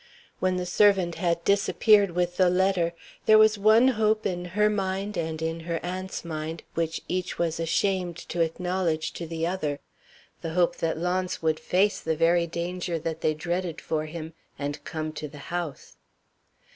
When 0.39 0.57
the 0.57 0.65
servant 0.65 1.13
had 1.21 1.43
disappeared 1.43 2.09
with 2.09 2.37
the 2.37 2.49
letter, 2.49 2.95
there 3.27 3.37
was 3.37 3.59
one 3.59 3.89
hope 3.89 4.25
in 4.25 4.43
her 4.57 4.67
mind 4.67 5.15
and 5.15 5.39
in 5.43 5.59
her 5.59 5.79
aunt's 5.83 6.25
mind, 6.25 6.63
which 6.73 7.03
each 7.07 7.37
was 7.37 7.59
ashamed 7.59 8.17
to 8.29 8.41
acknowledge 8.41 9.13
to 9.13 9.27
the 9.27 9.45
other 9.45 9.79
the 10.41 10.53
hope 10.55 10.77
that 10.77 10.97
Launce 10.97 11.43
would 11.43 11.59
face 11.59 11.99
the 11.99 12.15
very 12.15 12.47
danger 12.47 12.97
that 12.97 13.21
they 13.21 13.35
dreaded 13.35 13.79
for 13.79 14.07
him, 14.07 14.33
and 14.57 14.83
come 14.83 15.11
to 15.13 15.27
the 15.27 15.37
house. 15.53 15.97